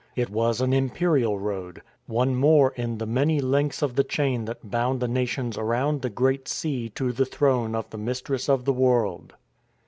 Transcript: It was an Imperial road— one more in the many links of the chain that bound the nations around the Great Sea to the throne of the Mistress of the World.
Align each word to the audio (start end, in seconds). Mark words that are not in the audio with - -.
It 0.15 0.31
was 0.31 0.61
an 0.61 0.73
Imperial 0.73 1.37
road— 1.37 1.83
one 2.07 2.33
more 2.35 2.71
in 2.75 2.97
the 2.97 3.05
many 3.05 3.39
links 3.39 3.83
of 3.83 3.93
the 3.95 4.03
chain 4.03 4.45
that 4.45 4.67
bound 4.71 4.99
the 4.99 5.07
nations 5.07 5.59
around 5.59 6.01
the 6.01 6.09
Great 6.09 6.47
Sea 6.47 6.89
to 6.95 7.11
the 7.11 7.23
throne 7.23 7.75
of 7.75 7.87
the 7.91 7.99
Mistress 7.99 8.49
of 8.49 8.65
the 8.65 8.73
World. 8.73 9.35